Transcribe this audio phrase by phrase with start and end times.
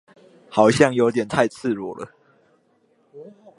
[0.49, 2.09] 好像有點太赤裸了